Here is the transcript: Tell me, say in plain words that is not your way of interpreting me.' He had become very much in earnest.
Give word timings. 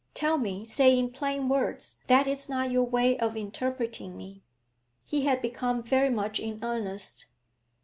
Tell 0.15 0.39
me, 0.39 0.65
say 0.65 0.97
in 0.97 1.11
plain 1.11 1.47
words 1.47 1.99
that 2.07 2.25
is 2.25 2.49
not 2.49 2.71
your 2.71 2.85
way 2.85 3.19
of 3.19 3.37
interpreting 3.37 4.17
me.' 4.17 4.41
He 5.05 5.25
had 5.25 5.43
become 5.43 5.83
very 5.83 6.09
much 6.09 6.39
in 6.39 6.57
earnest. 6.63 7.27